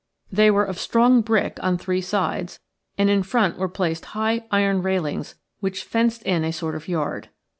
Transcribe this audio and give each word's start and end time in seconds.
They 0.31 0.49
were 0.49 0.65
of 0.65 0.79
strong 0.79 1.21
brick 1.21 1.59
on 1.61 1.77
three 1.77 2.01
sides, 2.01 2.59
and 2.97 3.07
in 3.07 3.21
front 3.21 3.59
were 3.59 3.69
placed 3.69 4.03
high 4.17 4.47
iron 4.49 4.81
railings 4.81 5.35
which 5.59 5.83
fenced 5.83 6.23
in 6.23 6.43
a 6.43 6.51
sort 6.51 6.73
of 6.73 6.87
yard. 6.87 7.29